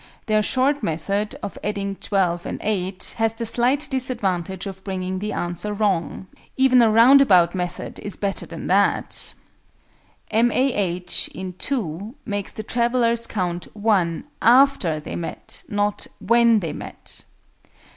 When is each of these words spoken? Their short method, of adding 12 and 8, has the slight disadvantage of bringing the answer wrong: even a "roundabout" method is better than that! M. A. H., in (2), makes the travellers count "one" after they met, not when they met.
Their 0.25 0.41
short 0.41 0.81
method, 0.81 1.35
of 1.43 1.59
adding 1.63 1.95
12 1.95 2.47
and 2.47 2.59
8, 2.63 3.13
has 3.19 3.35
the 3.35 3.45
slight 3.45 3.87
disadvantage 3.91 4.65
of 4.65 4.83
bringing 4.83 5.19
the 5.19 5.31
answer 5.31 5.73
wrong: 5.73 6.25
even 6.57 6.81
a 6.81 6.89
"roundabout" 6.89 7.53
method 7.53 7.99
is 7.99 8.15
better 8.17 8.47
than 8.47 8.65
that! 8.65 9.35
M. 10.31 10.51
A. 10.51 10.73
H., 10.73 11.29
in 11.35 11.53
(2), 11.53 12.15
makes 12.25 12.51
the 12.51 12.63
travellers 12.63 13.27
count 13.27 13.67
"one" 13.75 14.25
after 14.41 14.99
they 14.99 15.15
met, 15.15 15.61
not 15.69 16.07
when 16.19 16.61
they 16.61 16.73
met. 16.73 17.21